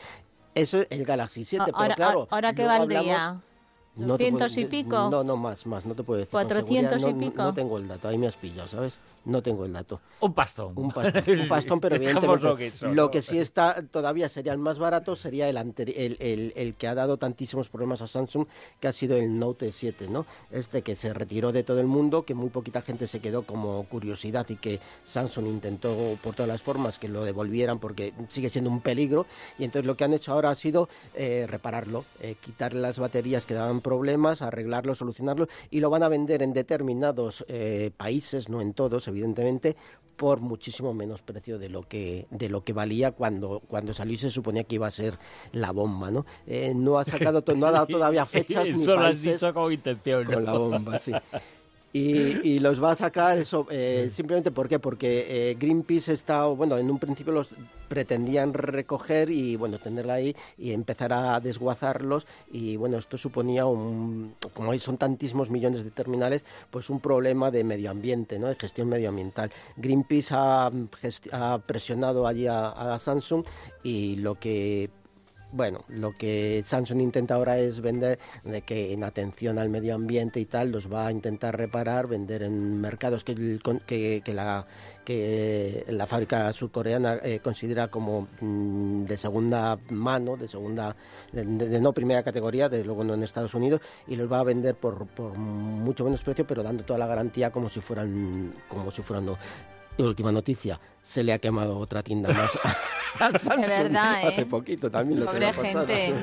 Eso 0.53 0.79
es 0.79 0.87
el 0.89 1.03
Galaxy 1.03 1.43
7, 1.43 1.71
pero 1.77 1.95
claro... 1.95 2.27
¿Ahora 2.31 2.53
qué 2.53 2.65
valdría? 2.65 3.41
¿200 3.97 4.57
y 4.57 4.65
pico? 4.65 5.09
No, 5.09 5.23
no, 5.23 5.37
más, 5.37 5.65
más, 5.65 5.85
no 5.85 5.95
te 5.95 6.03
puedo 6.03 6.19
decir. 6.19 6.33
¿400 6.33 7.09
y 7.09 7.13
pico? 7.13 7.43
No, 7.43 7.53
tengo 7.53 7.77
el 7.77 7.87
dato, 7.87 8.07
ahí 8.07 8.17
me 8.17 8.27
has 8.27 8.35
pillado, 8.35 8.67
¿sabes? 8.67 8.99
No 9.25 9.41
tengo 9.41 9.65
el 9.65 9.73
dato. 9.73 10.01
Un 10.19 10.33
pastón. 10.33 10.73
Un 10.75 10.91
pastón, 10.91 11.23
un 11.27 11.47
pastón 11.49 11.79
pero 11.79 11.95
evidentemente 11.95 12.45
lo 12.93 13.09
que, 13.09 13.21
sí 13.21 13.39
está 13.39 13.81
todavía 13.87 14.29
sería 14.29 14.53
el 14.53 14.59
más 14.59 14.77
barato 14.77 15.15
sería 15.15 15.49
el, 15.49 15.57
el, 15.57 16.53
el, 16.55 16.75
que 16.75 16.87
ha 16.87 16.93
dado 16.93 17.17
tantísimos 17.17 17.69
problemas 17.69 18.01
a 18.01 18.07
Samsung, 18.07 18.45
que 18.79 18.87
ha 18.87 18.93
sido 18.93 19.17
el 19.17 19.39
Note 19.39 19.71
7, 19.71 20.07
¿no? 20.09 20.25
Este 20.51 20.83
que 20.83 20.95
se 20.95 21.11
retiró 21.13 21.51
de 21.51 21.63
todo 21.63 21.79
el 21.79 21.87
mundo, 21.87 22.23
que 22.23 22.35
muy 22.35 22.49
poquita 22.49 22.81
gente 22.81 23.07
se 23.07 23.19
quedó 23.19 23.43
como 23.43 23.83
curiosidad 23.85 24.47
y 24.49 24.57
que 24.57 24.79
Samsung 25.03 25.47
intentó 25.47 25.95
por 26.21 26.35
todas 26.35 26.49
las 26.49 26.61
formas 26.61 26.99
que 26.99 27.09
lo 27.09 27.25
devolvieran 27.25 27.79
porque 27.79 28.13
sigue 28.29 28.49
siendo 28.49 28.69
un 28.69 28.81
peligro. 28.81 29.25
Y 29.57 29.63
entonces 29.63 29.87
lo 29.87 29.97
que 29.97 30.03
han 30.03 30.13
hecho 30.13 30.33
ahora 30.33 30.51
ha 30.51 30.55
sido 30.55 30.87
eh, 31.15 31.47
repararlo, 31.49 32.05
eh, 32.19 32.35
quitarle 32.39 32.79
las 32.79 32.99
baterías 32.99 33.45
que 33.45 33.55
daban 33.55 33.81
problemas, 33.85 34.41
arreglarlo, 34.41 34.95
solucionarlo 34.95 35.47
y 35.69 35.79
lo 35.79 35.91
van 35.91 36.01
a 36.01 36.09
vender 36.09 36.41
en 36.41 36.53
determinados 36.53 37.45
eh, 37.47 37.91
países, 37.95 38.49
no 38.49 38.59
en 38.59 38.73
todos, 38.73 39.07
evidentemente, 39.07 39.75
por 40.15 40.39
muchísimo 40.39 40.91
menos 40.91 41.21
precio 41.21 41.59
de 41.59 41.69
lo 41.69 41.83
que 41.83 42.25
de 42.31 42.49
lo 42.49 42.63
que 42.63 42.73
valía 42.73 43.11
cuando 43.11 43.59
cuando 43.67 43.93
salió 43.93 44.15
y 44.15 44.17
se 44.17 44.31
suponía 44.31 44.63
que 44.63 44.75
iba 44.75 44.87
a 44.87 44.91
ser 44.91 45.19
la 45.51 45.69
bomba, 45.69 46.09
¿no? 46.09 46.25
Eh, 46.47 46.73
no 46.75 46.97
ha 46.97 47.05
sacado 47.05 47.43
no 47.55 47.67
ha 47.67 47.71
dado 47.71 47.85
todavía 47.85 48.25
fechas 48.37 48.67
ni 48.75 48.85
países 48.87 49.43
con 49.53 49.71
intención, 49.71 50.25
con 50.25 50.43
la 50.43 50.53
bomba, 50.53 50.97
sí. 50.97 51.11
Y, 51.97 52.59
los 52.59 52.83
va 52.83 52.91
a 52.91 52.95
sacar 52.95 53.37
eso 53.37 53.67
eh, 53.69 54.09
simplemente 54.11 54.51
¿por 54.51 54.67
qué? 54.67 54.79
porque 54.79 55.27
eh, 55.29 55.55
Greenpeace 55.57 56.11
está 56.11 56.45
bueno 56.47 56.77
en 56.77 56.91
un 56.91 56.99
principio 56.99 57.31
los 57.31 57.49
pretendían 57.87 58.53
recoger 58.53 59.29
y 59.29 59.55
bueno 59.55 59.77
tenerla 59.79 60.15
ahí 60.15 60.35
y 60.57 60.73
empezar 60.73 61.13
a 61.13 61.39
desguazarlos 61.39 62.27
y 62.51 62.75
bueno 62.75 62.97
esto 62.97 63.17
suponía 63.17 63.65
un 63.65 64.35
como 64.53 64.77
son 64.77 64.97
tantísimos 64.97 65.49
millones 65.49 65.85
de 65.85 65.91
terminales 65.91 66.43
pues 66.69 66.89
un 66.89 66.99
problema 66.99 67.49
de 67.49 67.63
medio 67.63 67.91
ambiente 67.91 68.39
no 68.39 68.47
de 68.47 68.55
gestión 68.55 68.89
medioambiental 68.89 69.49
Greenpeace 69.77 70.35
ha 70.35 71.59
presionado 71.65 72.27
allí 72.27 72.47
a 72.47 72.97
Samsung 72.99 73.45
y 73.83 74.17
lo 74.17 74.35
que 74.35 74.89
bueno, 75.55 75.85
lo 75.87 76.11
que 76.11 76.61
Samsung 76.65 76.99
intenta 76.99 77.35
ahora 77.35 77.57
es 77.57 77.79
vender 77.79 78.19
de 78.43 78.61
que 78.63 78.91
en 78.91 79.05
atención 79.05 79.57
al 79.57 79.69
medio 79.69 79.95
ambiente 79.95 80.41
y 80.41 80.45
tal 80.45 80.69
los 80.69 80.91
va 80.91 81.07
a 81.07 81.11
intentar 81.13 81.57
reparar, 81.57 82.07
vender 82.07 82.43
en 82.43 82.81
mercados 82.81 83.23
que, 83.23 84.21
la 85.87 86.07
fábrica 86.07 86.51
surcoreana 86.51 87.19
eh, 87.23 87.39
considera 87.41 87.87
como 87.87 88.27
mm, 88.41 89.05
de 89.05 89.15
segunda 89.15 89.79
mano, 89.91 90.35
de 90.35 90.49
segunda, 90.49 90.93
de, 91.31 91.79
no 91.79 91.93
primera 91.93 92.21
categoría, 92.21 92.67
desde 92.67 92.83
luego 92.83 93.05
no 93.05 93.13
en 93.13 93.23
Estados 93.23 93.53
Unidos, 93.53 93.79
y 94.07 94.17
los 94.17 94.29
va 94.29 94.41
a 94.41 94.43
vender 94.43 94.75
por, 94.75 95.07
mucho 95.37 96.03
menos 96.03 96.21
precio, 96.21 96.45
pero 96.45 96.63
dando 96.63 96.83
toda 96.83 96.99
la 96.99 97.07
garantía 97.07 97.49
como 97.51 97.69
si 97.69 97.79
fueran, 97.79 98.53
como 98.67 98.91
si 98.91 99.01
fueran. 99.01 99.37
Y 99.97 100.03
última 100.03 100.31
noticia, 100.31 100.79
se 101.01 101.23
le 101.23 101.33
ha 101.33 101.39
quemado 101.39 101.77
otra 101.77 102.03
tienda 102.03 102.29
más 102.33 102.51
a 103.19 103.31
Samsung 103.39 103.65
verdad, 103.65 104.27
hace 104.27 104.41
¿eh? 104.41 104.45
poquito 104.45 104.91
también. 104.91 105.21
Lo 105.21 105.25
Pobre 105.27 105.53
gente. 105.53 106.13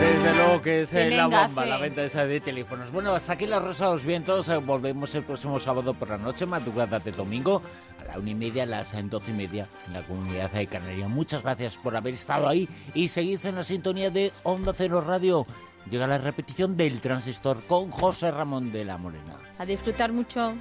Desde 0.00 0.34
luego 0.34 0.60
que 0.60 0.82
es 0.82 0.92
eh, 0.92 1.10
la 1.10 1.26
bomba, 1.26 1.64
la 1.64 1.78
venta 1.78 2.02
esa 2.02 2.26
de 2.26 2.40
teléfonos. 2.40 2.90
Bueno, 2.90 3.14
hasta 3.14 3.34
aquí 3.34 3.46
los 3.46 3.62
Rosados 3.62 4.04
Vientos. 4.04 4.48
Eh, 4.48 4.56
volvemos 4.56 5.14
el 5.14 5.22
próximo 5.22 5.58
sábado 5.60 5.94
por 5.94 6.10
la 6.10 6.18
noche, 6.18 6.46
madrugada 6.46 6.98
de 6.98 7.12
domingo, 7.12 7.62
a 8.00 8.04
la 8.04 8.18
una 8.18 8.30
y 8.30 8.34
media, 8.34 8.64
a 8.64 8.66
las 8.66 8.92
doce 9.08 9.30
y 9.30 9.34
media, 9.34 9.68
en 9.86 9.94
la 9.94 10.02
comunidad 10.02 10.50
de 10.50 10.66
Canarias. 10.66 11.08
Muchas 11.08 11.42
gracias 11.42 11.76
por 11.76 11.96
haber 11.96 12.14
estado 12.14 12.48
ahí 12.48 12.68
y 12.94 13.08
seguid 13.08 13.44
en 13.46 13.54
la 13.54 13.64
sintonía 13.64 14.10
de 14.10 14.32
Onda 14.42 14.72
Cero 14.74 15.00
Radio. 15.00 15.46
Llega 15.90 16.06
la 16.06 16.18
repetición 16.18 16.76
del 16.76 17.00
transistor 17.00 17.62
con 17.64 17.90
José 17.90 18.32
Ramón 18.32 18.72
de 18.72 18.84
la 18.84 18.98
Morena. 18.98 19.38
A 19.58 19.64
disfrutar 19.64 20.12
mucho. 20.12 20.54